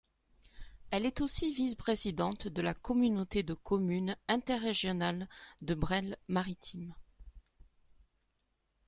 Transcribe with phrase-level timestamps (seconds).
[0.89, 5.29] Elle est aussi vice-présidente de la communauté de communes interrégionale
[5.61, 6.95] de Bresle maritime.